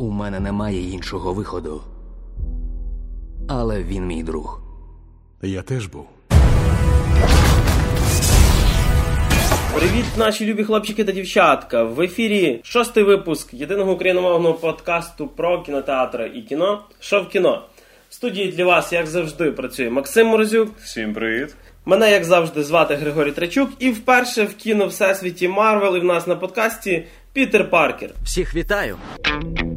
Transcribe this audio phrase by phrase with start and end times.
[0.00, 1.82] У мене немає іншого виходу.
[3.48, 4.60] Але він мій друг.
[5.42, 6.06] Я теж був.
[9.74, 11.84] Привіт, наші любі хлопчики та дівчатка.
[11.84, 16.82] В ефірі шостий випуск єдиного україномовного подкасту про кінотеатри і кіно.
[17.00, 17.64] Що в кіно?
[18.08, 20.78] В студії для вас, як завжди, працює Максим Морозюк.
[20.78, 21.56] Всім привіт.
[21.84, 23.70] Мене, як завжди, звати Григорій Трачук.
[23.78, 28.10] І вперше в кіно Всесвіті Марвел і в нас на подкасті Пітер Паркер.
[28.24, 28.96] Всіх вітаю!–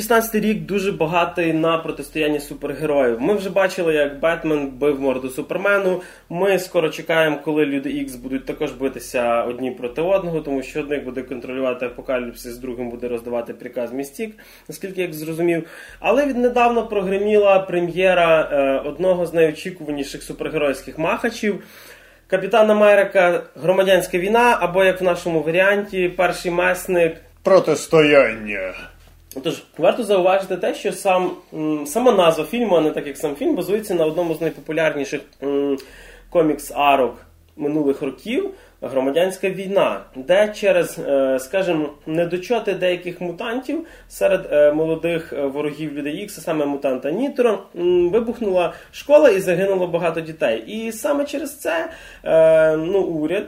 [0.00, 3.20] 2016 рік дуже багатий на протистояння супергероїв.
[3.20, 6.02] Ми вже бачили, як Бетмен бив морду Супермену.
[6.28, 11.04] Ми скоро чекаємо, коли люди Ікс будуть також битися одні проти одного, тому що одних
[11.04, 14.36] буде контролювати апокаліпсис, другим буде роздавати приказ Містік,
[14.68, 15.66] наскільки я зрозумів.
[15.98, 21.62] Але віднедавна прогреміла прем'єра е, одного з найочікуваніших супергеройських махачів.
[22.26, 27.16] Капітан Америка, громадянська війна, або як в нашому варіанті, перший месник.
[27.42, 28.74] Протистояння.
[29.42, 31.30] Тож варто зауважити те, що сам
[31.86, 35.20] сама назва фільму, а не так як сам фільм, базується на одному з найпопулярніших
[36.30, 37.12] комікс-арок
[37.56, 38.50] минулих років
[38.82, 46.16] Громадянська війна, де через, е, скажімо, недочоти деяких мутантів серед е, молодих е, ворогів людей
[46.16, 47.58] Ікс, саме мутанта Нітро,
[48.12, 50.64] вибухнула школа і загинуло багато дітей.
[50.66, 51.90] І саме через це
[52.76, 53.44] ну, уряд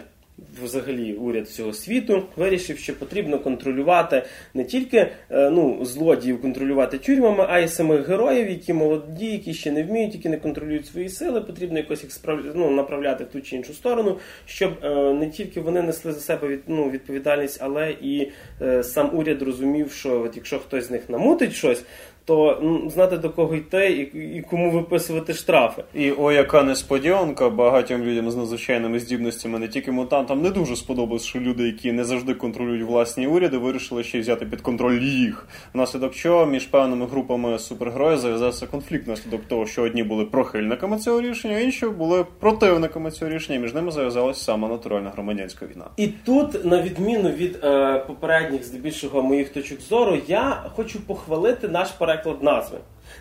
[0.64, 4.22] взагалі уряд всього світу вирішив, що потрібно контролювати
[4.54, 9.72] не тільки е, ну, злодіїв контролювати тюрмами, а й самих героїв, які молоді, які ще
[9.72, 11.40] не вміють, які не контролюють свої сили.
[11.40, 12.40] Потрібно якось їх справ...
[12.54, 16.48] ну, направляти в ту чи іншу сторону, щоб е, не тільки вони несли за себе
[16.48, 18.30] від, ну, відповідальність, але і
[18.62, 21.84] е, сам уряд розумів, що от якщо хтось з них намутить щось.
[22.24, 25.84] То ну, знати до кого йти і, і кому виписувати штрафи.
[25.94, 31.24] І о, яка несподіванка багатьом людям з надзвичайними здібностями, не тільки мутантам, не дуже сподобалось,
[31.24, 35.48] що люди, які не завжди контролюють власні уряди, вирішили ще й взяти під контроль їх.
[35.74, 41.20] Внаслідок чого між певними групами супергероїв зав'язався конфлікт внаслідок того, що одні були прихильниками цього
[41.20, 43.58] рішення, а інші були противниками цього рішення.
[43.58, 45.84] Між ними зав'язалася сама натуральна громадянська війна.
[45.96, 51.88] І тут, на відміну від е, попередніх, здебільшого моїх точок зору, я хочу похвалити наш
[52.12, 52.78] переклад назви.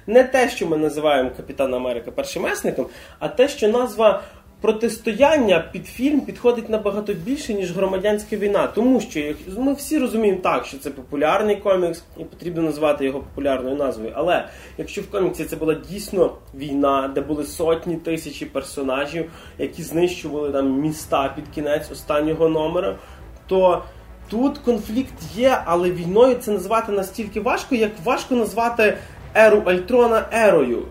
[0.07, 2.85] Не те, що ми називаємо Капітан Америка першимесником,
[3.19, 4.21] а те, що назва
[4.61, 8.67] протистояння під фільм підходить набагато більше, ніж громадянська війна.
[8.67, 13.75] Тому що ми всі розуміємо так, що це популярний комікс, і потрібно назвати його популярною
[13.75, 14.11] назвою.
[14.15, 14.47] Але
[14.77, 20.79] якщо в коміксі це була дійсно війна, де були сотні тисячі персонажів, які знищували там
[20.81, 22.95] міста під кінець останнього номера,
[23.47, 23.83] то
[24.31, 28.97] тут конфлікт є, але війною це назвати настільки важко, як важко назвати
[29.35, 30.81] еру Альтрона ерою.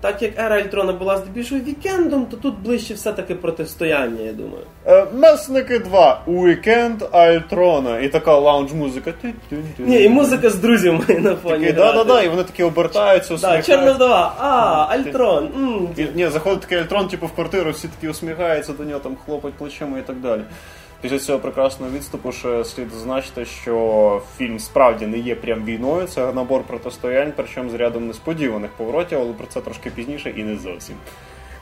[0.00, 4.62] Так як ера Альтрона була здебільшого вікендом, то тут ближче все-таки протистояння, я думаю.
[4.86, 6.20] Е, Месники 2.
[6.26, 7.98] Уікенд Альтрона.
[7.98, 9.12] І така лаунж-музика.
[9.78, 11.58] Ні, і музика з друзями на фоні.
[11.58, 13.72] Такий, да-да-да, і вони такі обертаються, Да, усміхаються.
[13.72, 14.46] чорна вдова, а,
[14.94, 15.44] Альтрон.
[15.44, 15.88] м.
[15.96, 19.52] І, ні, заходить такий Альтрон, типу, в квартиру, всі такі усміхаються до нього, там хлопать
[19.54, 20.40] плечима і так далі.
[21.00, 26.32] Після цього прекрасного відступу ще слід зазначити, що фільм справді не є прям війною, це
[26.32, 30.96] набор протистоянь, причому з рядом несподіваних поворотів, але про це трошки пізніше і не зовсім.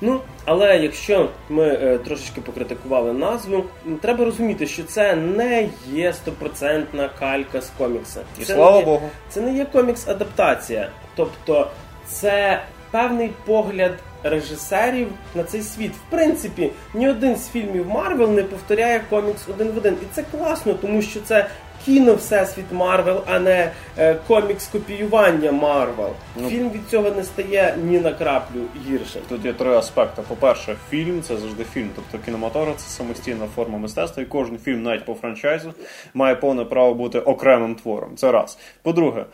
[0.00, 3.64] Ну, але якщо ми е, трошечки покритикували назву,
[4.00, 8.20] треба розуміти, що це не є стопроцентна калька з комікса.
[8.40, 9.10] І це, слава Богу.
[9.28, 10.88] Це не є комікс-адаптація.
[11.14, 11.70] Тобто,
[12.06, 13.92] це певний погляд
[14.22, 15.92] режисерів на цей світ.
[15.92, 19.94] В принципі, ні один з фільмів Марвел не повторяє комікс один в один.
[19.94, 21.46] І це класно, тому що це
[21.86, 26.10] кіно Всесвіт Марвел, а не е, комікс копіювання Марвел.
[26.36, 26.48] Ну.
[26.48, 29.22] Фільм від цього не стає ні на краплю гіршим.
[29.28, 30.22] Тут є три аспекти.
[30.28, 31.90] По-перше, фільм це завжди фільм.
[31.96, 35.74] Тобто кінематограф це самостійна форма мистецтва, і кожен фільм, навіть по франчайзу,
[36.14, 38.16] має повне право бути окремим твором.
[38.16, 38.58] Це раз.
[38.82, 39.24] По-друге, е,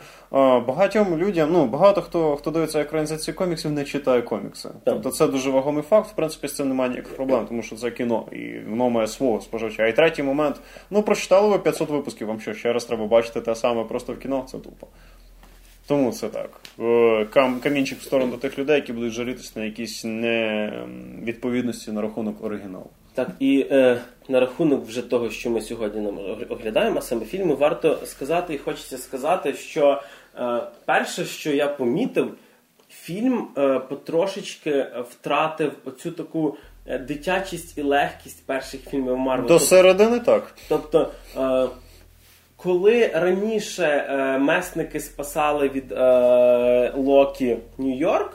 [0.59, 4.69] багатьом людям, ну багато хто хто дивиться екранізацію коміксів, не читає комікси.
[4.83, 6.09] Тобто це дуже вагомий факт.
[6.09, 9.41] В принципі, з цим немає ніяких проблем, тому що це кіно, і воно має свого
[9.41, 9.87] споживача.
[9.87, 10.55] І третій момент:
[10.89, 12.27] ну прочитали ви 500 випусків.
[12.27, 14.45] Вам що ще раз треба бачити те саме просто в кіно?
[14.51, 14.87] Це тупо.
[15.87, 16.49] Тому це так.
[16.79, 17.25] Е,
[17.63, 22.89] камінчик в сторону до тих людей, які будуть жалітися на якісь невідповідності на рахунок оригіналу.
[23.13, 26.19] Так, і е, на рахунок вже того, що ми сьогодні нам
[26.49, 30.01] оглядаємо, а саме фільми, варто сказати і хочеться сказати, що
[30.37, 32.33] е, перше, що я помітив,
[32.89, 39.47] фільм е, потрошечки втратив оцю таку е, дитячість і легкість перших фільмів Марвел.
[39.47, 40.55] До середини так.
[40.69, 41.67] Тобто, е,
[42.63, 48.29] коли раніше е, месники спасали від е, Локі Нью-Йорк,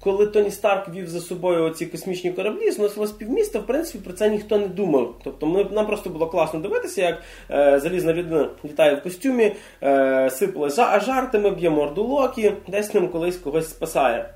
[0.00, 4.30] коли Тоні Старк вів за собою оці космічні кораблі, зносилось півміста, в принципі, про це
[4.30, 5.14] ніхто не думав.
[5.24, 10.30] Тобто ми, нам просто було класно дивитися, як е, залізна людина літає в костюмі, е,
[10.30, 14.34] сипали жа- жартами, б'є морду Локі, десь ним колись когось спасає.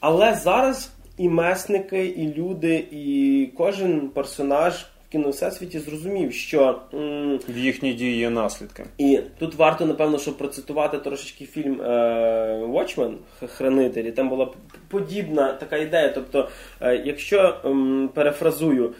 [0.00, 6.80] Але зараз і месники, і люди, і кожен персонаж кіновсесвіті зрозумів, що.
[6.94, 8.84] м, В їхній дії є наслідки.
[8.98, 11.84] і тут варто, напевно, щоб процитувати трошечки фільм е,
[12.68, 13.14] Watchmen
[13.46, 14.12] Хранителі.
[14.12, 14.48] Там була
[14.88, 16.08] подібна така ідея.
[16.08, 16.48] Тобто,
[16.80, 18.94] е, якщо ем, перефразую,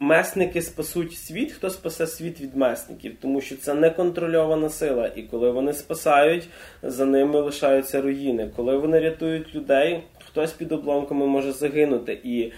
[0.00, 5.10] месники спасуть світ, хто спасе світ від месників, тому що це неконтрольована сила.
[5.16, 6.48] І коли вони спасають,
[6.82, 8.50] за ними лишаються руїни.
[8.56, 12.20] Коли вони рятують людей, хтось під обломками може загинути.
[12.24, 12.52] І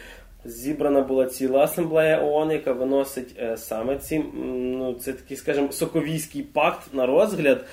[0.45, 6.43] Зібрана була ціла асамблея ООН, яка виносить е, саме ці, ну, це такий, скажімо, соковійський
[6.43, 7.65] пакт на розгляд,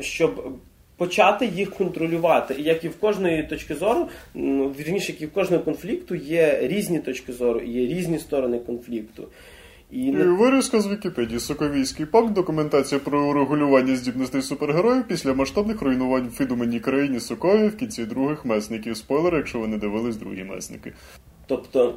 [0.00, 0.52] щоб
[0.96, 2.54] почати їх контролювати.
[2.58, 6.58] І як і в кожної точки зору, м, вірніше, як і в кожного конфлікту є
[6.62, 9.28] різні точки зору, є різні сторони конфлікту.
[9.90, 16.38] І Вирізка з Вікіпедії Соковійський пакт, документація про урегулювання здібностей супергероїв після масштабних руйнувань в
[16.38, 18.96] видуманій країні Сокові в кінці других месників.
[18.96, 20.92] Спойлер, якщо ви не дивились другі месники.
[21.46, 21.94] Тобто.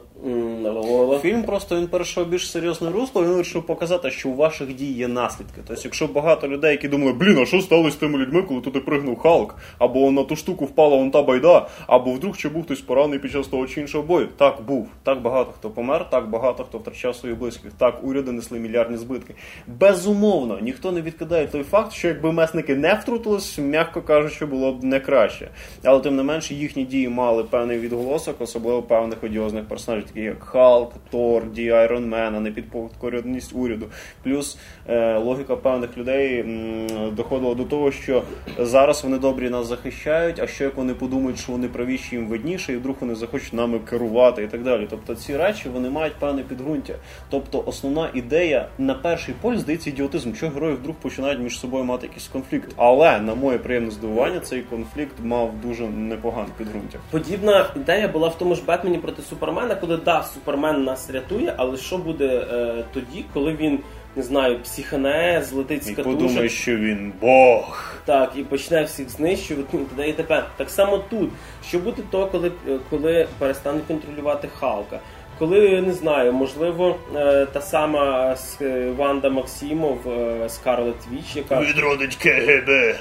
[1.21, 5.07] Фільм просто він перейшов більш серйозне русло, він вирішив показати, що у ваших дій є
[5.07, 5.61] наслідки.
[5.67, 8.79] Тобто, якщо багато людей, які думали, блін, а що сталося з тими людьми, коли туди
[8.79, 12.81] пригнув Халк, або на ту штуку впала вон та байда, або вдруг чи був хтось
[12.81, 14.27] поранений під час того чи іншого бою.
[14.37, 14.87] Так був.
[15.03, 17.71] Так багато хто помер, так багато хто втрачав своїх близьких.
[17.73, 19.35] Так уряди несли мільярдні збитки.
[19.67, 24.83] Безумовно, ніхто не відкидає той факт, що якби месники не втрутились, м'яко кажучи, було б
[24.83, 25.49] не краще.
[25.83, 29.38] Але тим не менше їхні дії мали певний відголосок, особливо певних одіозних
[29.69, 33.85] персонажів, таких як Халк, Тор, Ді Айрон Мен, а не підкорюваність уряду.
[34.23, 34.57] Плюс
[34.87, 38.23] е, логіка певних людей м, доходила до того, що
[38.59, 42.73] зараз вони добрі нас захищають, а що як вони подумають, що вони правіші їм видніше,
[42.73, 44.87] і вдруг вони захочуть нами керувати і так далі.
[44.89, 46.93] Тобто ці речі вони мають певне підґрунтя.
[47.29, 52.07] Тобто основна ідея на перший поль здається ідіотизм, що герої вдруг починають між собою мати
[52.07, 52.71] якийсь конфлікт.
[52.75, 56.99] Але на моє приємне здивування, цей конфлікт мав дуже непогане підґрунтя.
[57.11, 61.77] Подібна ідея була в тому ж Бетмені проти Супермена, коли да, Супермен нас рятує, але
[61.77, 63.79] що буде е, тоді, коли він
[64.15, 67.93] не знаю, психане, злетить з І подумає, що він Бог.
[68.05, 71.29] так, і почне всіх знищувати, ну, і тепер Так само тут.
[71.67, 72.51] Що буде то, коли,
[72.89, 74.99] коли перестане контролювати Халка?
[75.39, 82.15] Коли не знаю, можливо, е, та сама е, Ванда Максимов, е, Скарлет Віч, яка Відродить
[82.15, 82.95] КГБ.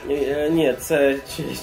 [0.50, 1.16] Ні, це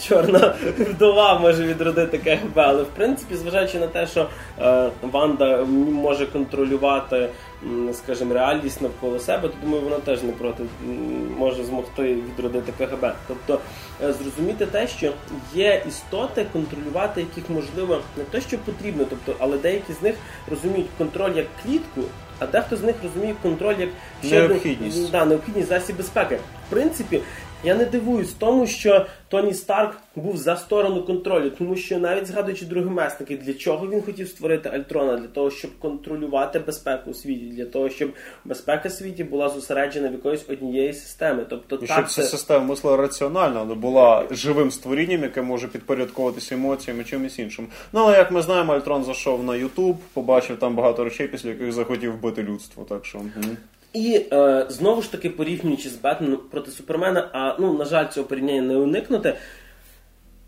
[0.08, 4.28] чорна вдова може відродити КГБ, але в принципі, зважаючи на те, що
[5.02, 7.30] Ванда може контролювати,
[7.94, 10.64] скажімо, реальність навколо себе, то думаю, вона теж не проти
[11.38, 13.14] може змогти відродити КГБ.
[13.28, 13.60] Тобто
[14.04, 15.14] е, зрозуміти те, що
[15.56, 20.16] є істоти, контролювати яких можливо не те, що потрібно, тобто, але деякі з них
[20.50, 22.02] розуміють контроль як клітку.
[22.40, 23.90] А дехто з них розуміє контроль як
[24.24, 24.58] ще один-
[25.12, 26.36] да, необхідність засіб безпеки.
[26.36, 27.22] В принципі,
[27.66, 32.66] я не дивуюсь тому, що Тоні Старк був за сторону контролю, тому що навіть згадуючи
[32.66, 35.18] другі месники, для чого він хотів створити Альтрона?
[35.18, 38.14] Для того, щоб контролювати безпеку у світі, для того, щоб
[38.46, 41.46] безпека світі була зосереджена в якоїсь однієї системи.
[41.50, 42.28] Тобто, І так, щоб ця це...
[42.28, 47.68] система мислила раціонально, але була живим створінням, яке може підпорядковуватися емоціями чимось іншим.
[47.94, 51.72] Ну але як ми знаємо, Альтрон зайшов на Ютуб, побачив там багато речей, після яких
[51.72, 52.86] захотів вбити людство.
[52.90, 53.22] Так що.
[53.96, 58.28] І е, знову ж таки, порівнюючи з Бетменом проти Супермена, а ну, на жаль, цього
[58.28, 59.34] порівняння не уникнути,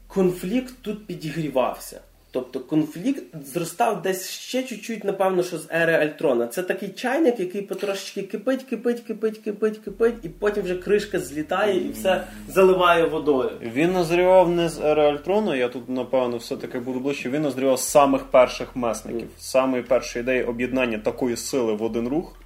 [0.07, 2.01] конфлікт тут підігрівався.
[2.31, 3.23] Тобто конфлікт
[3.53, 6.47] зростав десь ще чуть-чуть, напевно, що з ери Альтрона.
[6.47, 11.87] Це такий чайник, який потрошечки кипить, кипить, кипить, кипить, кипить, і потім вже кришка злітає
[11.87, 13.51] і все заливає водою.
[13.61, 17.29] Він назрівав не з ери Альтрона, я тут напевно все-таки буду ближче.
[17.29, 22.07] Він назрівав з самих перших месників, з самої першої ідеї об'єднання такої сили в один
[22.07, 22.37] рух.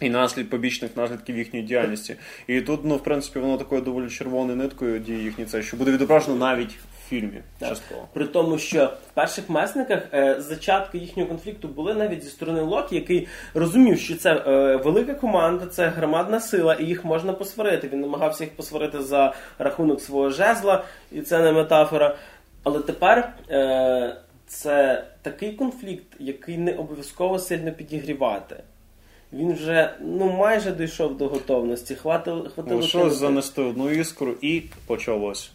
[0.00, 2.16] І наслід побічних наслідків їхньої діяльності.
[2.46, 5.90] І тут, ну, в принципі, воно такою доволі червоною ниткою діє їхні це, що буде
[5.90, 8.08] відображено навіть в фільмі частково.
[8.12, 12.94] При тому, що в перших месниках е, зачатки їхнього конфлікту були навіть зі сторони Локі,
[12.94, 17.88] який розумів, що це е, велика команда, це громадна сила, і їх можна посварити.
[17.88, 22.16] Він намагався їх посварити за рахунок свого жезла, і це не метафора.
[22.64, 28.56] Але тепер е, це такий конфлікт, який не обов'язково сильно підігрівати.
[29.32, 31.94] Він вже ну майже дійшов до готовності.
[31.94, 35.50] Хватило, хватило Лишилось занести одну іскру і почалось.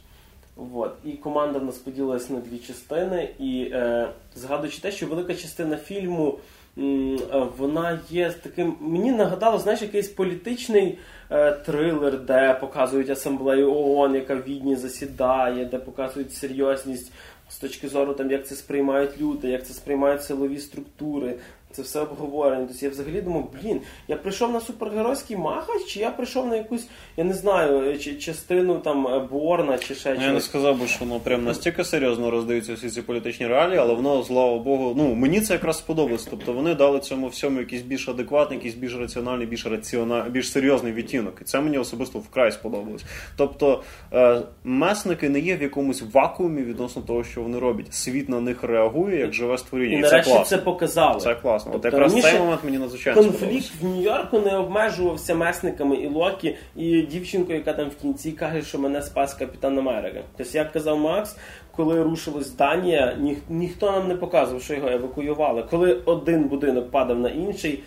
[0.75, 0.91] От.
[1.05, 3.29] І команда в нас поділилась на дві частини.
[3.39, 6.39] І е, згадуючи те, що велика частина фільму.
[6.77, 7.19] м,
[7.57, 8.75] Вона є таким.
[8.79, 10.97] Мені нагадало, знаєш, якийсь політичний
[11.31, 17.11] е, трилер, де показують асамблею ООН, яка в Відні засідає, де показують серйозність
[17.49, 21.35] з точки зору, там, як це сприймають люди, як це сприймають силові структури.
[21.77, 22.65] Це все обговорення.
[22.67, 26.87] Тобто я взагалі думав, блін, я прийшов на супергеройський махач, чи я прийшов на якусь,
[27.17, 30.87] я не знаю, чи, частину там е, Борна, чи ще Ну, Я не сказав би,
[30.87, 35.15] що воно прям настільки серйозно роздаються всі ці політичні реалії, але воно, слава Богу, ну
[35.15, 36.27] мені це якраз сподобалось.
[36.29, 40.93] Тобто вони дали цьому всьому якийсь більш адекватний, якийсь більш раціональний, більш раціональний, більш серйозний
[40.93, 41.37] відтінок.
[41.41, 43.03] І це мені особисто вкрай сподобалось.
[43.35, 47.93] Тобто е, месники не є в якомусь вакуумі відносно того, що вони роблять.
[47.93, 49.97] Світ на них реагує як живе створіння.
[49.97, 50.45] І І це класно.
[50.45, 51.19] це показали.
[51.19, 51.66] Це класно.
[51.67, 53.71] От Тобто якраз раніше цей момент мені надзвичайно Конфлікт сподобався.
[53.81, 58.79] в Нью-Йорку не обмежувався месниками і Локі, і дівчинкою, яка там в кінці каже, що
[58.79, 60.21] мене спас капітан Америка.
[60.37, 61.37] Тобто, як казав Макс,
[61.75, 65.63] коли рушилась Данія, ніх, ніхто нам не показував, що його евакуювали.
[65.69, 67.83] Коли один будинок падав на інший,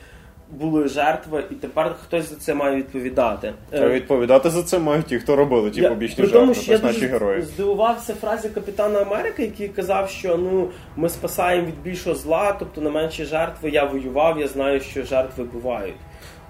[0.53, 3.53] були жертви, і тепер хтось за це має відповідати.
[3.71, 6.73] Та відповідати за це мають ті, хто робили ті Я- побічні при тому, жертви, що
[6.73, 7.43] я наші герої.
[7.43, 12.91] здивувався фразі капітана Америки, який казав, що ну ми спасаємо від більшого зла, тобто на
[12.91, 13.71] менші жертви.
[13.71, 15.95] Я воював, я знаю, що жертви бувають.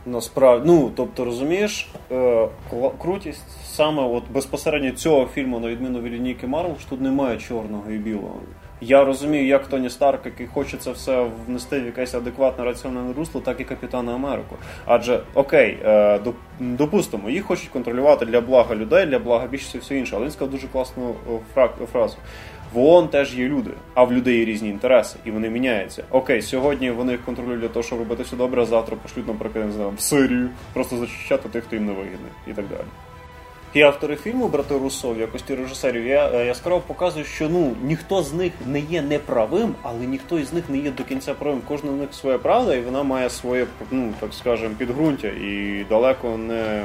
[0.06, 2.48] Насправді, ну тобто розумієш, е,
[3.02, 7.90] крутість саме от безпосередньо цього фільму, на відміну від лінійки Марвел, що тут немає чорного
[7.90, 8.34] і білого.
[8.80, 13.40] Я розумію, як Тоні Старк, який хоче це все внести в якесь адекватне раціональне русло,
[13.40, 14.56] так і Капітана Америку.
[14.86, 16.20] Адже окей, е,
[16.60, 20.16] допустимо, їх хочуть контролювати для блага людей, для блага більшості все інше.
[20.16, 21.14] Але він сказав дуже класну
[21.56, 22.16] фра- фразу.
[22.74, 26.04] В ООН теж є люди, а в людей є різні інтереси, і вони міняються.
[26.10, 29.66] Окей, сьогодні вони їх контролюють для того, щоб робити все добре, а завтра пошлють, наприклад,
[29.66, 32.80] не знаю, в Сирію, просто зачищати тих, хто їм не вигідний, і так далі.
[33.74, 38.22] І автори фільму брати Руссо в якості режисерів я е, яскраво показую, що ну ніхто
[38.22, 41.60] з них не є неправим, але ніхто із них не є до кінця правим.
[41.68, 46.36] Кожна з них своя правда, і вона має своє, ну так скажемо, підґрунтя, і далеко
[46.36, 46.82] не.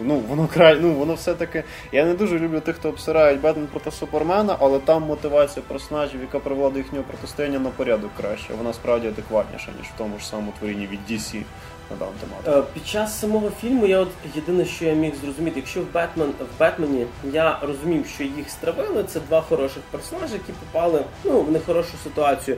[0.00, 1.64] Ну, воно край, ну воно все-таки.
[1.92, 6.38] Я не дуже люблю тих, хто обсирають Бетмен проти Супермена, але там мотивація персонажів, яка
[6.38, 8.54] привела до їхнього протистояння на порядок краще.
[8.58, 11.42] Вона справді адекватніша, ніж в тому ж самому творінні від DC
[11.90, 12.58] на дану.
[12.58, 16.28] Е, Під час самого фільму я от єдине, що я міг зрозуміти, якщо в Бетмен
[16.28, 21.50] в Бетмені я розумів, що їх стравили, це два хороших персонажі, які попали ну, в
[21.52, 22.56] нехорошу ситуацію.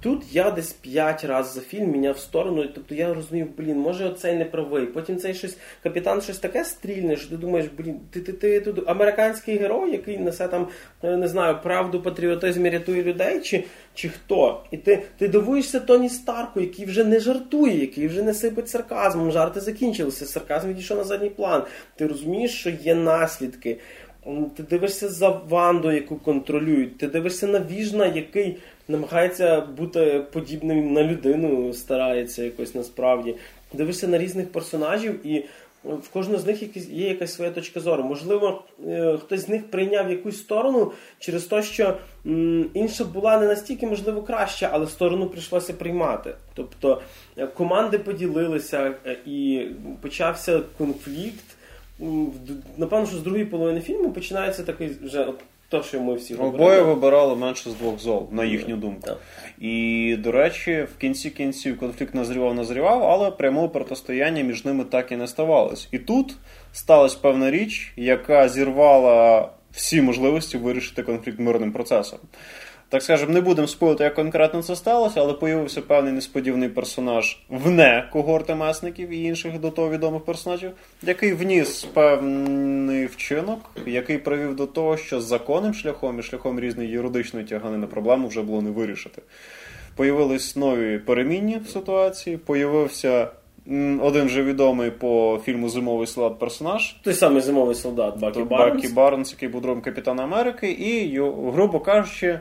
[0.00, 4.36] Тут я десь п'ять разів за фільм міняв сторону, тобто я розумів, блін, може оцей
[4.36, 4.86] не правий.
[4.86, 8.88] Потім цей щось капітан щось таке стрільне, що ти думаєш, блін, ти, ти, ти тут
[8.88, 10.68] американський герой, який несе там,
[11.02, 13.64] е, не знаю, правду, патріотизм і рятує людей, чи,
[13.94, 14.64] чи хто?
[14.70, 19.32] І ти, ти дивуєшся Тоні Старку, який вже не жартує, який вже не сипить сарказмом.
[19.32, 21.62] Жарти закінчилися, сарказм відійшов на задній план.
[21.96, 23.78] Ти розумієш, що є наслідки.
[24.56, 26.98] Ти дивишся за Ванду, яку контролюють.
[26.98, 28.56] Ти дивишся на Віжна, який
[28.88, 33.34] намагається бути подібним на людину, старається якось насправді.
[33.72, 35.44] Дивишся на різних персонажів, і
[35.84, 38.04] в кожного з них є якась своя точка зору.
[38.04, 41.96] Можливо, е, хтось з них прийняв якусь сторону через те, що
[42.74, 46.34] інша була не настільки, можливо, краща, але сторону прийшлося приймати.
[46.54, 47.02] Тобто
[47.36, 49.66] е, команди поділилися, е, і
[50.00, 51.44] почався конфлікт.
[52.76, 56.82] Напевно, що з другої половини фільму починається такий вже от то, що ми всі Обоє
[56.82, 59.00] вибирали менше з двох зол, на їхню думку.
[59.06, 59.18] Так.
[59.58, 65.12] І, до речі, в кінці кінців конфлікт назрівав, назрівав, але прямого протистояння між ними так
[65.12, 65.88] і не ставалось.
[65.92, 66.36] І тут
[66.72, 72.18] сталася певна річ, яка зірвала всі можливості вирішити конфлікт мирним процесом.
[72.90, 78.08] Так скажемо, не будемо спойлити, як конкретно це сталося, але появився певний несподіваний персонаж вне
[78.12, 80.70] когорти месників і інших до того відомих персонажів,
[81.02, 86.88] який вніс певний вчинок, який привів до того, що з законним шляхом і шляхом різної
[86.88, 89.22] юридичної тяганини проблему вже було не вирішити.
[89.96, 93.28] Появились нові перемінні в ситуації, появився
[94.00, 98.74] один вже відомий по фільму Зимовий солдат персонаж, Той самий зимовий солдат Бакі Барнс.
[98.74, 101.20] Бакі Барнс, який був другом Капітана Америки, і,
[101.52, 102.40] грубо кажучи,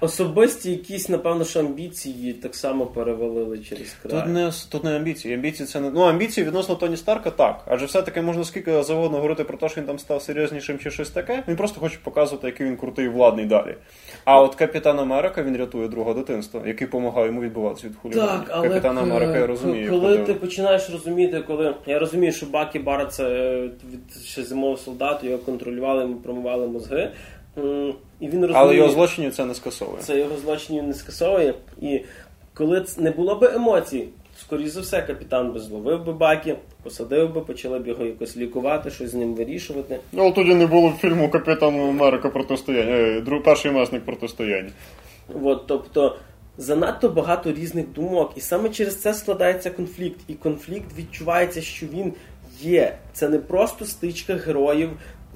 [0.00, 4.22] Особисті якісь, напевно, що амбіції так само перевалили через край.
[4.22, 5.34] Тут не тут не амбіції.
[5.34, 7.64] Амбіції це не ну амбіції відносно Тоні Старка, так.
[7.66, 11.10] Адже все-таки можна скільки завгодно говорити про те, що він там став серйознішим чи щось
[11.10, 11.42] таке.
[11.48, 13.74] Він просто хоче показувати, який він крутий і владний далі.
[14.24, 18.30] А от Капітан Америка він рятує друга дитинства, який допомагає йому відбуватися від хуліганів.
[18.30, 19.90] Так, але Капітан Америка я розумію.
[19.90, 24.76] коли ти починаєш розуміти, коли я розумію, що Бакі Бара це е, від ще зимового
[24.76, 27.12] солдату, його контролювали, йому промивали мозги.
[27.58, 30.02] М, І він розуміє, Але його злочинів це не скасовує.
[30.02, 31.54] це його злочинів не скасовує.
[31.80, 32.00] І
[32.54, 34.08] коли ц- не було би емоцій,
[34.40, 38.90] скоріш за все, капітан би зловив би баки, посадив би, почали б його якось лікувати,
[38.90, 39.98] щось з ним вирішувати.
[40.12, 42.92] Ну, але тоді не було фільму Капітан Америка протистояння.
[42.92, 44.70] Е, друг- перший месник протистояння.
[45.44, 46.16] От, тобто
[46.58, 50.20] занадто багато різних думок, і саме через це складається конфлікт.
[50.28, 52.12] І конфлікт відчувається, що він
[52.60, 52.96] є.
[53.12, 54.90] Це не просто стичка героїв.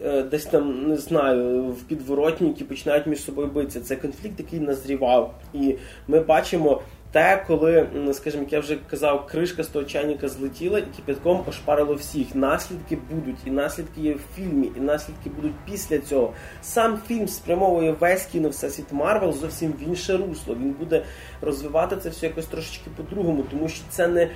[0.04, 3.80] Е, Десь там не знаю в підворотні, які починають між собою битися.
[3.80, 5.76] Це конфлікт, який назрівав, і
[6.09, 6.82] ми бачимо
[7.12, 11.94] те, коли, скажімо, як я вже казав, кришка з того чайника злетіла і кипятком ошпарило
[11.94, 12.35] всіх.
[12.35, 16.32] Наслідки будуть, і наслідки є в фільмі, і наслідки будуть після цього.
[16.62, 20.54] Сам фільм спрямовує весь кіно всесвіт Марвел зовсім в інше русло.
[20.54, 21.04] Він буде
[21.40, 24.28] розвивати це все якось трошечки по-другому, тому що це не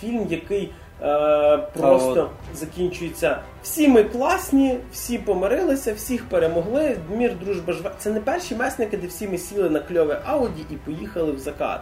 [0.00, 0.70] фільм, який.
[1.02, 3.40] Е, просто закінчується.
[3.62, 6.96] Всі ми класні, всі помирилися, всіх перемогли.
[7.10, 7.90] Мір, дружба, жвачка.
[7.98, 11.80] Це не перші месники, де всі ми сіли на кльове ауді і поїхали в закат.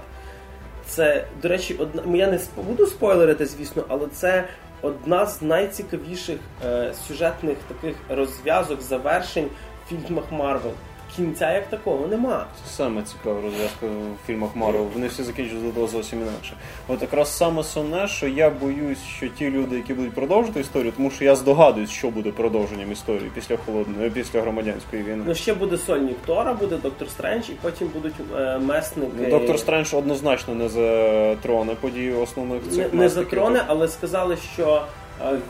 [0.87, 2.17] Це, до речі, одна.
[2.17, 4.45] Я не буду спойлерити, звісно, але це
[4.83, 9.49] одна з найцікавіших е, сюжетних таких розв'язок, завершень
[9.87, 10.73] в фільмах Марвел.
[11.17, 12.47] Кінця як такого нема.
[12.65, 14.87] Це саме цікава розв'язка в фільмах Марвел.
[14.95, 16.53] Вони всі закінчують до зовсім інакше.
[16.89, 21.11] От якраз саме сумне, що я боюсь, що ті люди, які будуть продовжувати історію, тому
[21.11, 25.23] що я здогадуюсь, що буде продовженням історії після холодної, після громадянської війни.
[25.27, 29.13] Ну ще буде сольник Тора, буде Доктор Стрендж, і потім будуть е, месники.
[29.21, 34.67] Ну, Доктор Стрендж однозначно не затроне події основних цих не, не затроне, але сказали, що
[34.67, 34.98] е,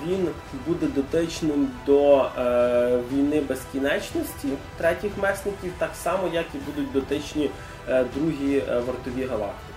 [0.07, 0.29] він
[0.67, 7.51] буде дотичним до е, війни безкінечності третіх месників, так само, як і будуть дотичні
[7.89, 9.75] е, другі е, вартові галактики.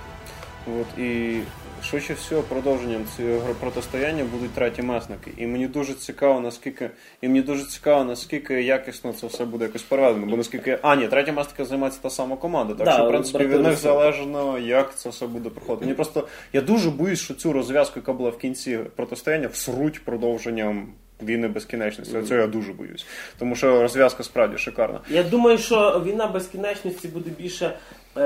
[0.68, 1.42] От і
[1.84, 5.32] швидше всього продовженням цього протистояння будуть треті месники.
[5.38, 6.90] І мені дуже цікаво, наскільки
[7.22, 10.26] і мені дуже цікаво, наскільки якісно це все буде якось переведено.
[10.26, 12.74] Бо наскільки а ні, треті месники займається та сама команда.
[12.74, 15.86] Так Да, що в принципі від них залежно, як це все буде проходити.
[15.86, 20.88] Мені просто я дуже боюсь, що цю розв'язку, яка була в кінці протистояння, всруть продовженням.
[21.24, 22.22] Війни безкінечності.
[22.22, 23.06] Цього я дуже боюсь.
[23.40, 25.00] Тому що розв'язка справді шикарна.
[25.10, 27.74] Я думаю, що війна безкінечності буде більше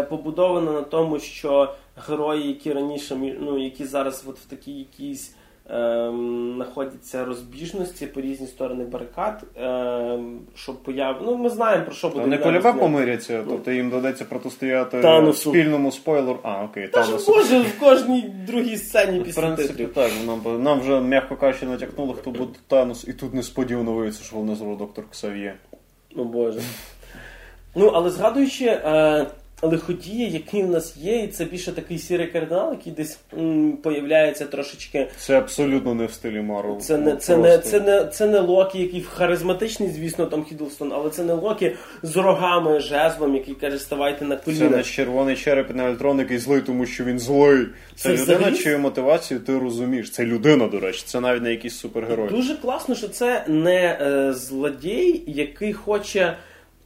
[0.10, 1.74] побудована на тому, що
[2.08, 5.36] герої, які раніше ну, які зараз от в такій якійсь
[5.70, 11.22] ем, знаходяться розбіжності по різні сторони барикад, ем, щоб появ...
[11.26, 12.22] Ну, ми знаємо про що буде.
[12.22, 12.80] Вони полюбе безкінечності.
[12.94, 15.50] помиряться, тобто їм доведеться протистояти Таносу.
[15.50, 16.40] спільному спойлеру.
[16.44, 17.32] А, окей, Та ж Таносу.
[17.34, 19.94] Боже, в кожній другій сцені В після принципі, титрів.
[19.94, 20.12] так.
[20.26, 24.56] Нам, нам вже, м'яко кажучи, натякнули, хто буде Танос, і тут несподівано виявиться, що вони
[24.56, 25.56] зробив доктор Ксав'є.
[26.18, 26.62] О Боже.
[27.76, 29.26] Ну, але згадуючи е,
[29.62, 34.46] лиходії, які в нас є, і це більше такий сірий кардинал, який десь м, появляється
[34.46, 35.08] трошечки.
[35.18, 36.80] Це абсолютно не в стилі Марвел.
[36.80, 40.92] Це не, Ну, це, не, це, не, це не Локі, який харизматичний, звісно, Том Хіддлстон,
[40.94, 41.72] але це не Локі
[42.04, 44.70] з рогами, жезлом, який каже, ставайте на Це коліна.
[44.78, 47.66] не червоний череп на електрон, який злий, тому що він злий.
[47.96, 50.12] Це, Це людина, чию мотивацію ти розумієш.
[50.12, 52.30] Це людина, до речі, це навіть не якийсь супергерой.
[52.30, 56.38] Дуже класно, що це не е, злодій, який хоче,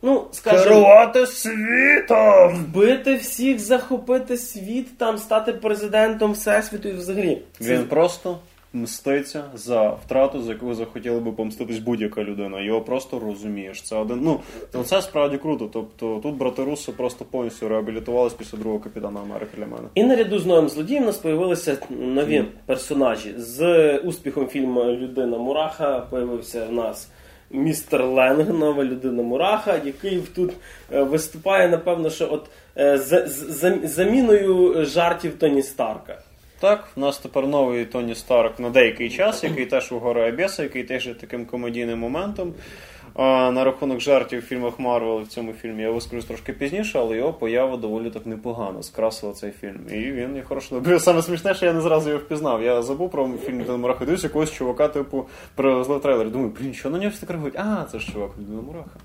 [0.01, 2.49] ну, скажімо, Керувати світом!
[2.55, 7.41] вбити всіх, захопити світ, там стати президентом всесвіту і взагалі.
[7.59, 8.37] Це- Він просто
[8.73, 12.61] мститься за втрату, за яку захотіла би помститись будь-яка людина.
[12.61, 13.81] Його просто розумієш.
[13.81, 14.19] Це один.
[14.21, 14.39] Ну
[14.73, 15.69] ну, це справді круто.
[15.73, 19.87] Тобто тут брати Руссо просто повністю реабілітувались після другого капітана Америки для мене.
[19.95, 23.33] І наряду з новим злодієм у нас появилися нові персонажі.
[23.37, 27.09] З успіхом фільму Людина Мураха появився в нас
[27.51, 30.51] містер Ленг, нова людина Мураха, який тут
[30.93, 32.45] е, виступає, напевно, що от
[32.77, 36.17] е, за- за- заміною жартів Тоні Старка.
[36.59, 40.63] Так, в нас тепер новий Тоні Старк на деякий час, який теж у гори Абеса,
[40.63, 42.53] який теж є таким комедійним моментом.
[43.17, 47.33] На рахунок жартів в фільмах Марвел в цьому фільмі я вискажусь трошки пізніше, але його
[47.33, 49.79] поява доволі так непогано скрасила цей фільм.
[49.91, 50.79] І він є хороший.
[50.79, 52.63] Бо Саме смішне, що я не зразу його впізнав.
[52.63, 56.29] Я забув про фільм Мураха, дивлюсь якогось чувака, типу, привезли в трейлер.
[56.29, 57.55] Думаю, блін, що на нього всі так реагують?
[57.59, 58.99] А, це ж чувак Людина Мураха.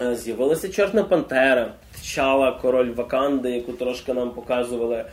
[0.00, 5.04] Е, З'явилася Чорна Пантера, Тчала, король Ваканди, яку трошки нам показували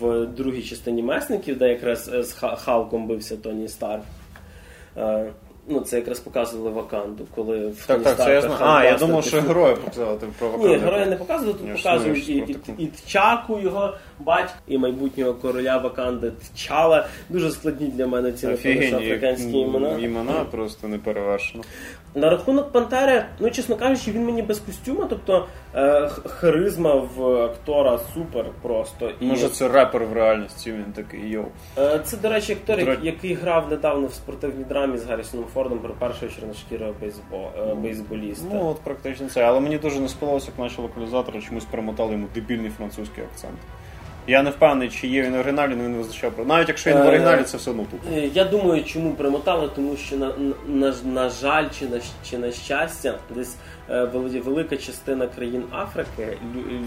[0.00, 4.02] в другій частині месників, де якраз е, з Халком бився Тоні Старк.
[5.72, 8.56] Ну, це якраз показували Ваканду, коли в Так, так, це я знаю.
[8.60, 10.68] А, я думав, що героя показали про ваканду.
[10.68, 15.34] Ні, героя не показували, тут показують і, і, і, і Тчаку, його батька, і майбутнього
[15.34, 17.06] короля Ваканди Тчала.
[17.28, 19.98] Дуже складні для мене ці Офігенні африканські імена.
[19.98, 21.64] імена просто не перевершено.
[22.14, 27.98] На рахунок Пантери, ну чесно кажучи, він мені без костюма, тобто е, харизма в актора
[28.14, 29.10] супер просто.
[29.20, 31.44] І, Може, це репер в реальності, він такий йоу.
[31.78, 35.78] е, це, до речі, актор, До який грав недавно в спортивній драмі з Гаррісоном Фордом
[35.78, 38.46] про першого чорношкірого бейсбо, е, бейсболіста.
[38.52, 39.42] Ну, от практично це.
[39.42, 43.58] Але мені дуже не сподобалося, як наші локалізатори чомусь перемотали йому дебільний французький акцент.
[44.30, 46.44] Я не впевнений, чи є він в оригіналі, але він визначав про.
[46.44, 48.00] Навіть якщо він в оригіналі, це все одно тут.
[48.16, 50.32] Е, Я думаю, чому примотали, тому що на,
[50.68, 53.56] на, на жаль чи на, чи на щастя, десь
[54.40, 56.84] велика частина країн Африки лю-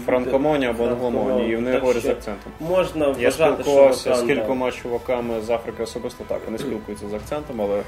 [0.66, 2.52] або англомоні, і вони говорять з акцентом.
[2.60, 6.40] Можна Я вважати, спілкувався що з кількома чуваками з Африки особисто так.
[6.44, 7.82] Вони спілкуються з акцентом, але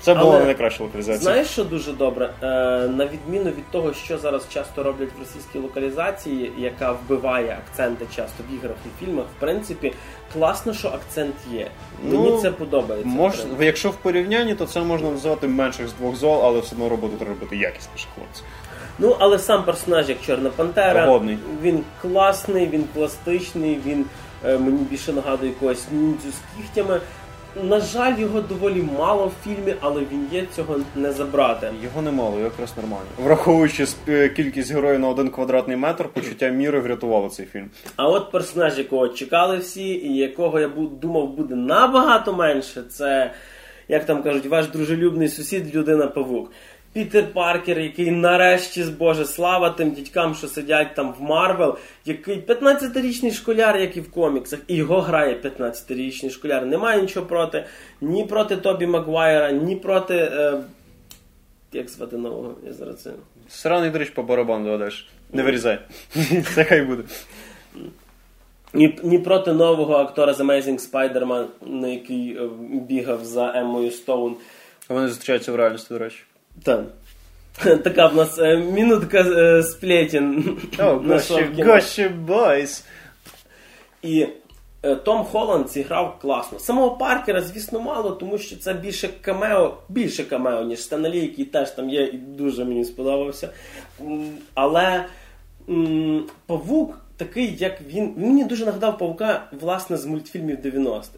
[0.00, 1.22] це була не найкраща локалізація.
[1.22, 2.30] Знаєш, що дуже добре?
[2.42, 2.46] Е,
[2.88, 8.42] на відміну від того, що зараз часто роблять в російській локалізації, яка вбиває акценти часто
[8.50, 9.92] в іграх і фільмах, в принципі,
[10.32, 11.66] класно, що акцент є.
[12.04, 13.08] Мені Ну, це подобається.
[13.08, 16.88] Мож, якщо в порівнянні, то це можна називати менших з двох зол, але все одно
[16.88, 18.42] роботу треба робити якісніше, хлопці.
[18.98, 21.38] Ну, але сам персонаж, як Чорна Пантера, Погодний.
[21.62, 24.04] він класний, він пластичний, він
[24.44, 27.00] е, мені більше нагадує якогось ніндзю з кігтями.
[27.62, 31.70] На жаль, його доволі мало в фільмі, але він є цього не забрати.
[31.84, 33.06] Його немало, якраз нормально.
[33.24, 37.70] Враховуючи сп- е, кількість героїв на один квадратний метр, почуття міри врятувало цей фільм.
[37.96, 43.30] А от персонаж, якого чекали всі, і якого я бу- думав буде набагато менше, це,
[43.88, 46.50] як там кажуть, ваш дружелюбний сусід, людина павук.
[46.96, 52.40] Пітер Паркер, який нарешті з Боже слава тим дідькам, що сидять там в Марвел, який
[52.40, 56.66] 15-річний школяр, як і в коміксах, і його грає 15-річний школяр.
[56.66, 57.64] Немає нічого проти
[58.00, 60.14] ні проти Тобі Магуайра, ні проти.
[60.14, 60.60] Е,
[61.72, 62.54] як звати нового?
[62.66, 63.10] Я зараз це.
[63.48, 65.08] Сраний дрищ по барабану додаєш.
[65.32, 65.78] Не вирізай.
[66.54, 67.02] Це хай буде.
[68.74, 72.48] Ні, ні проти нового актора з Amazing Spider-Man, на який е,
[72.88, 74.36] бігав за Еммою Стоун.
[74.88, 76.18] Вони зустрічаються в реальності, до речі.
[76.62, 76.84] Та.
[77.84, 79.62] Така в нас е, минутка е,
[81.06, 81.66] Нашов гоші, кіно.
[82.10, 82.84] бойс.
[84.02, 84.26] І
[84.82, 86.58] е, Том Холланд зіграв класно.
[86.58, 91.70] Самого Паркера, звісно, мало, тому що це більше камео, більше камео, ніж Стенлі, який теж
[91.70, 93.48] там є, і дуже мені сподобався.
[94.54, 95.04] Але
[95.68, 97.80] м, павук такий, як.
[97.88, 101.08] Він мені дуже нагадав павука, власне, з мультфільмів 90-х.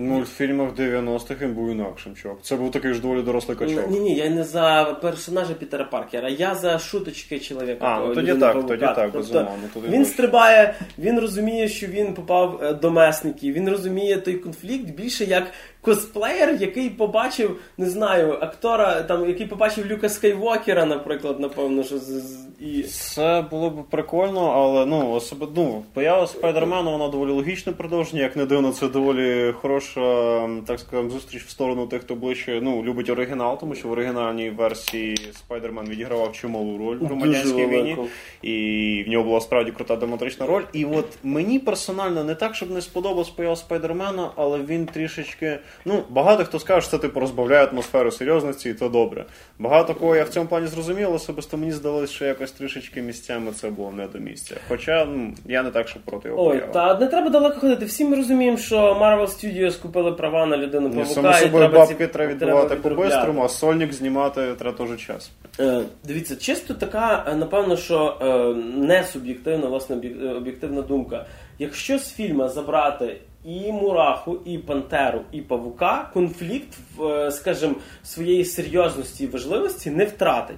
[0.00, 2.38] В мультфільмах 90-х він був інакшим, чувак.
[2.42, 3.90] Це був такий ж доволі дорослий качок.
[3.90, 7.86] Ні, ні, я не за персонажа Пітера Паркера, я за шуточки чоловіка.
[7.86, 8.68] А, ну тоді так, павука.
[8.68, 13.70] тоді так, Тобто, безумовно, Він стрибає, він розуміє, що він попав е, до месників, він
[13.70, 15.44] розуміє той конфлікт більше як
[15.80, 22.38] косплеєр, який побачив, не знаю, актора, там, який побачив Люка Скайвокера, наприклад, напевно, що з,
[22.60, 22.82] і.
[22.82, 28.22] Це було б прикольно, але ну особи, ну, поява Спайдермена вона доволі логічне продовження.
[28.22, 32.60] Як не дивно, це доволі хороша, м, так скажемо, зустріч в сторону тих, хто ближче
[32.62, 37.96] ну, любить оригінал, тому що в оригінальній версії Спайдермен відігравав чималу роль в громадянській війні,
[38.42, 40.62] і в нього була справді крута драматична роль.
[40.72, 45.58] І от мені персонально не так, щоб не сподобалась поява Спайдермена, але він трішечки.
[45.84, 49.24] Ну, багато хто скаже, що це типу розбавляє атмосферу серйозності, і то добре.
[49.58, 53.52] Багато кого я в цьому плані зрозумів, але особисто мені здалося, що якось трішечки місцями
[53.52, 54.56] це було не до місця.
[54.68, 56.72] Хоча ну, я не так, що проти його Ой, появи.
[56.72, 57.84] та не треба далеко ходити.
[57.84, 61.14] Всі ми розуміємо, що Marvel Studios купили права на людину Ну, павука.
[61.14, 62.76] само і собою треба бабки ці- треба відробляти.
[62.76, 65.30] по-бистрому, а сольник знімати треба теж час.
[65.60, 71.26] Е, Дивіться, чисто така, е, напевно, що е, не суб'єктивна, власне, е, об'єктивна думка.
[71.58, 76.68] Якщо з фільму забрати і Мураху, і Пантеру, і Павука, конфлікт,
[77.04, 80.56] е, скажімо, своєї серйозності і важливості не втратить.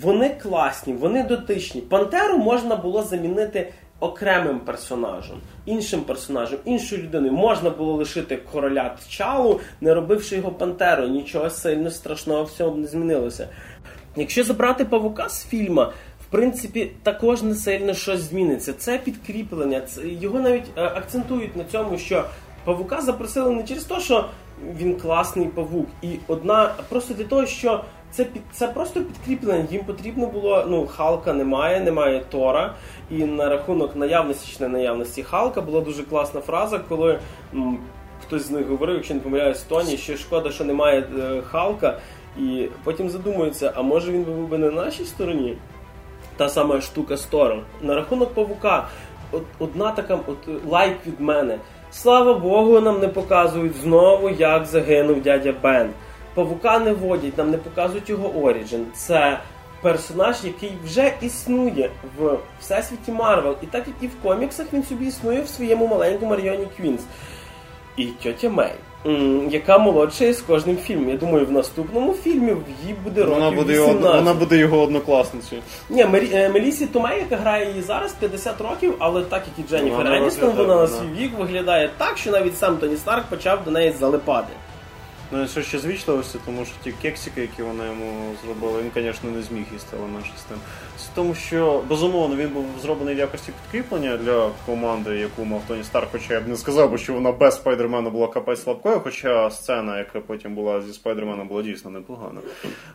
[0.00, 1.80] Вони класні, вони дотичні.
[1.80, 7.32] Пантеру можна було замінити окремим персонажем, іншим персонажем, іншою людиною.
[7.32, 11.08] Можна було лишити короля Тчалу, не робивши його пантерою.
[11.08, 13.48] Нічого сильно страшного в цьому не змінилося.
[14.16, 18.72] Якщо забрати павука з фільма, в принципі, також не сильно щось зміниться.
[18.72, 19.80] Це підкріплення.
[19.80, 22.24] Це, його навіть е, акцентують на цьому, що
[22.64, 24.28] павука запросили не через те, що
[24.78, 27.84] він класний павук, і одна просто для того, що
[28.16, 29.66] це під це просто підкріплення.
[29.70, 30.64] Їм потрібно було.
[30.68, 32.74] Ну, Халка немає, немає Тора.
[33.10, 37.18] І на рахунок наявності чи не наявності Халка була дуже класна фраза, коли
[37.54, 37.78] м,
[38.22, 41.98] хтось з них говорив, якщо не помиляюсь, Тоні, що шкода, що немає е, Халка.
[42.38, 45.56] І потім задумується, а може він був би на нашій стороні?
[46.36, 47.62] Та сама штука з Тором.
[47.82, 48.88] На рахунок павука,
[49.32, 51.58] от, одна така от, лайк від мене.
[51.90, 55.90] Слава Богу, нам не показують знову, як загинув дядя Бен.
[56.34, 58.86] Павука не водять, нам не показують його Оріджин.
[58.94, 59.38] Це
[59.82, 63.56] персонаж, який вже існує в всесвіті Марвел.
[63.62, 67.00] І так як і в коміксах, він собі існує в своєму маленькому районі Квінс.
[67.96, 68.72] І тьотя Мей,
[69.50, 71.08] яка молодша з кожним фільмом.
[71.08, 75.62] Я думаю, в наступному фільмі їй буде років Вона буде, його, вона буде його однокласницею.
[75.90, 79.70] Ні, Мері, е, Марісі Томей, яка грає її зараз 50 років, але так як і
[79.70, 83.70] Дженніфер Еністон, вона на свій вік виглядає так, що навіть сам Тоні Старк почав до
[83.70, 84.52] неї залипати.
[85.36, 89.30] Ну, що ще з вічливості, тому що ті кексики, які вони йому зробили, він, звісно,
[89.30, 90.58] не зміг їсти, але менше з тим.
[90.98, 95.84] З тому, що безумовно він був зроблений в якості підкріплення для команди, яку мав Тоні
[95.84, 99.50] Старк, хоча я б не сказав, би, що вона без спайдермена була капець слабкою, хоча
[99.50, 102.40] сцена, яка потім була зі спайдерменом, була дійсно непогана.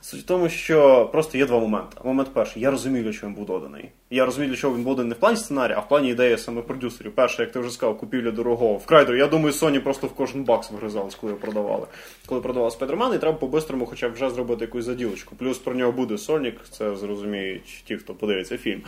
[0.01, 1.97] Суть в тому, що просто є два моменти.
[2.03, 3.89] Момент перший, я розумію, для чого він був доданий.
[4.09, 6.37] Я розумію, для чого він був доданий не в плані сценарія, а в плані ідеї
[6.37, 7.15] саме продюсерів.
[7.15, 8.73] Перше, як ти вже сказав, купівля дорогого.
[8.73, 11.87] Вкрай, я думаю, Sony просто в кожен бакс вигризалась, коли продавали
[12.29, 15.35] коли продавав Спайдерман, і треба по-бистрому хоча б вже зробити якусь заділочку.
[15.35, 18.81] Плюс про нього буде Сонік, це зрозуміють ті, хто подивиться фільм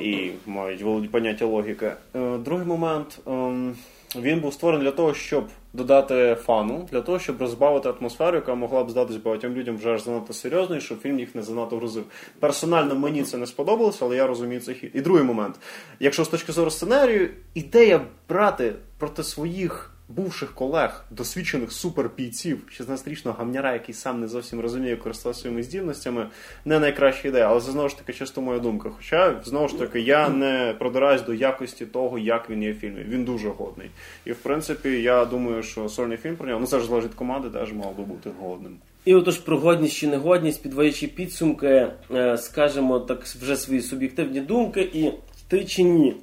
[0.00, 1.92] і мають володіть поняття логіки.
[2.14, 3.18] Е, другий момент.
[3.26, 3.76] Ем,
[4.16, 8.84] він був створений для того, щоб додати фану, для того, щоб розбавити атмосферу, яка могла
[8.84, 12.04] б здатись багатьом людям вже аж занадто серйозною, щоб фільм їх не занадто грузив.
[12.40, 14.90] Персонально мені це не сподобалося, але я розумію цей хід.
[14.94, 15.56] І другий момент.
[16.00, 23.72] Якщо з точки зору сценарію, ідея брати проти своїх бувших колег, досвідчених супербійців, 16-річного гамняра,
[23.72, 26.28] який сам не зовсім розуміє користуватися своїми здібностями,
[26.64, 27.48] не найкраща ідея.
[27.48, 28.90] Але це знову ж таки чисто моя думка.
[28.96, 33.04] Хоча знову ж таки я не продираюсь до якості того, як він є в фільмі.
[33.08, 33.90] Він дуже годний.
[34.24, 37.72] І в принципі, я думаю, що сольний фільм про нього ну це залежить команди, теж
[37.72, 38.76] мав би бути годним.
[39.04, 44.90] І отож про годність чи негодність, підводячи підсумки, е, скажемо так вже свої суб'єктивні думки
[44.94, 45.10] і
[45.48, 46.16] ти чи ні.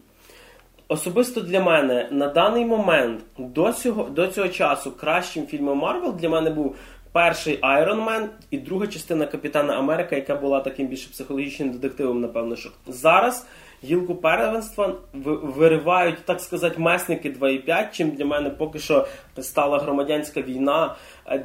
[0.92, 6.30] Особисто для мене на даний момент до цього до цього часу кращим фільмом Марвел для
[6.30, 6.76] мене був
[7.12, 12.56] перший Iron Man і друга частина Капітана Америка, яка була таким більше психологічним детективом, напевно,
[12.56, 13.48] що зараз
[13.84, 14.96] гілку первенства
[15.44, 19.08] виривають, так сказати, месники 2,5, чим для мене поки що
[19.40, 20.96] стала громадянська війна.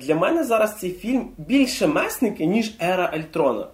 [0.00, 3.66] Для мене зараз цей фільм більше месники, ніж Ера Альтрона.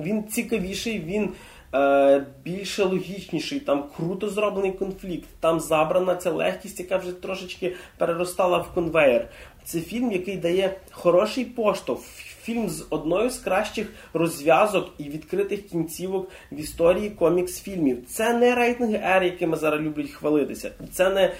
[0.00, 1.28] Він цікавіший, він
[1.74, 8.58] е, більше логічніший, там круто зроблений конфлікт, там забрана ця легкість, яка вже трошечки переростала
[8.58, 9.28] в конвейер.
[9.64, 12.04] Це фільм, який дає хороший поштовх.
[12.42, 17.96] Фільм з одною з кращих розв'язок і відкритих кінцівок в історії комікс-фільмів.
[18.06, 20.70] Це не рейтинги R, якими зараз люблять хвалитися.
[20.92, 21.32] Це не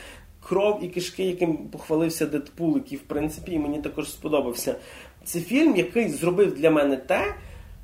[0.48, 4.74] кров і кишки, яким похвалився Дедпул, який, в принципі, і мені також сподобався.
[5.24, 7.34] Це фільм, який зробив для мене те.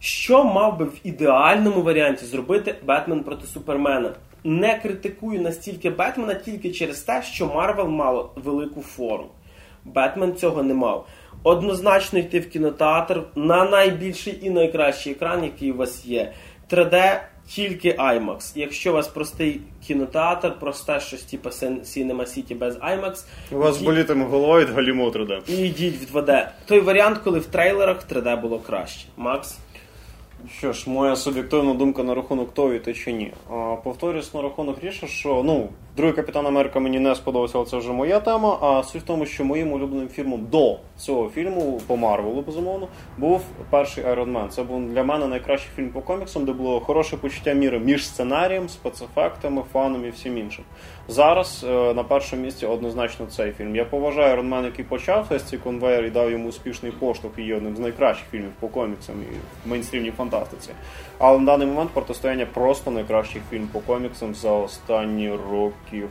[0.00, 4.14] Що мав би в ідеальному варіанті зробити Бетмен проти Супермена?
[4.44, 9.28] Не критикую настільки Бетмена тільки через те, що Марвел мало велику форму.
[9.85, 11.06] Бетмен цього не мав.
[11.42, 16.32] Однозначно йти в кінотеатр на найбільший і найкращий екран, який у вас є.
[16.70, 18.52] 3D тільки IMAX.
[18.54, 23.24] Якщо у вас простий кінотеатр, просте щось типу Cinema City без IMAX.
[23.52, 23.87] У вас йдіть...
[23.87, 25.50] болітиме головою від галіму 3D.
[25.50, 26.48] І йдіть в 2D.
[26.66, 29.06] Той варіант, коли в трейлерах 3D було краще.
[29.16, 29.59] Макс?
[30.52, 33.32] Що ж, моя суб'єктивна думка на рахунок і те чи ні.
[33.85, 37.92] Повторюсь на рахунок ріша, що ну, другий капітан Америка мені не сподобався, але це вже
[37.92, 38.59] моя тема.
[38.61, 43.42] А суть в тому, що моїм улюбленим фільмом до цього фільму по Марвелу, безумовно, був
[43.70, 44.48] перший Iron Man.
[44.48, 48.68] Це був для мене найкращий фільм по коміксам, де було хороше почуття міри між сценарієм,
[48.68, 50.64] спецефектами, фаном і всім іншим.
[51.09, 53.76] Зараз е, на першому місці однозначно цей фільм.
[53.76, 57.56] Я поважаю Iron Man, який почав цей конвейер і дав йому успішний поштовх і є
[57.56, 59.35] одним з найкращих фільмів по коміксам і
[59.66, 60.70] в мейнстрімній фантастиці.
[61.18, 65.30] Але на даний момент протистояння просто найкращий фільм по коміксам за останні
[65.87, 66.09] років.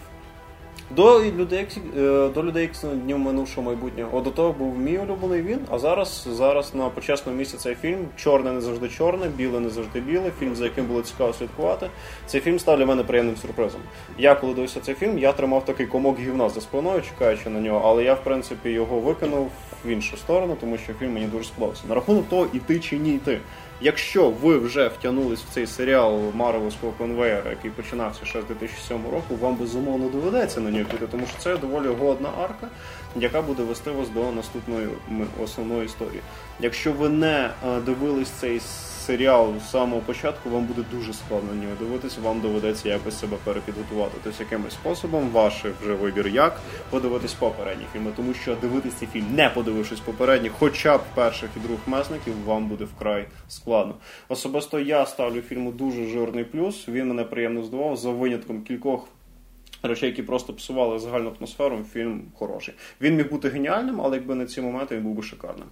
[0.91, 4.17] До людей е, до людей днів минувшого майбутнього.
[4.17, 5.59] От до того був мій улюблений він.
[5.71, 9.99] А зараз зараз на почесному місці цей фільм чорне не завжди чорне, біле не завжди
[9.99, 10.31] біле.
[10.39, 11.89] Фільм, за яким було цікаво слідкувати.
[12.27, 13.81] Цей фільм став для мене приємним сюрпризом.
[14.17, 17.81] Я коли дивився цей фільм, я тримав такий комок гівна за спиною, чекаючи на нього,
[17.85, 19.51] але я в принципі його викинув
[19.85, 21.83] в іншу сторону, тому що фільм мені дуже сподобався.
[21.89, 23.39] На рахунок того, іти чи ні йти.
[23.81, 29.35] Якщо ви вже втягнулись в цей серіал Марвелського конвейера, який починався ще з 2007 року,
[29.41, 32.67] вам безумовно доведеться на нього піти, тому що це доволі годна арка,
[33.15, 34.87] яка буде вести вас до наступної
[35.43, 36.21] основної історії.
[36.59, 37.49] Якщо ви не
[37.85, 38.59] дивились цей
[39.05, 43.37] серіал з самого початку, вам буде дуже складно на нього дивитися, вам доведеться якось себе
[43.43, 44.17] перепідготувати.
[44.23, 49.25] Тобто якимось способом ваш вже вибір, як подивитись попередні фільми, тому що дивитись цей фільм,
[49.35, 53.95] не подивившись попередніх, хоча б перших і других месників, вам буде вкрай складно.
[54.29, 56.87] Особисто я ставлю фільму дуже жирний плюс.
[56.87, 59.07] Він мене приємно здивував за винятком кількох.
[59.87, 62.73] Речей, які просто псували загальну атмосферу, фільм хороший.
[63.01, 65.67] Він міг бути геніальним, але якби на ці моменти він був би шикарним.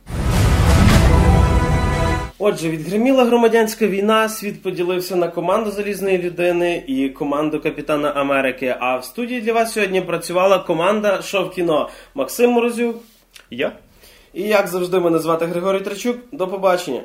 [2.39, 8.75] Отже, відгриміла громадянська війна, світ поділився на команду залізної людини і команду Капітана Америки.
[8.79, 12.95] А в студії для вас сьогодні працювала команда «Шов кіно» Максим Морозюк.
[13.49, 13.71] Я.
[14.33, 16.17] І як завжди, мене звати Григорій Трачук.
[16.31, 17.01] До побачення.